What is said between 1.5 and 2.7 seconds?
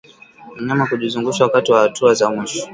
wa hatua za mwisho